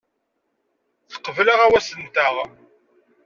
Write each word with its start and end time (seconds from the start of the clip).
Teqbel 1.11 1.47
aɣawas-nteɣ. 1.53 2.35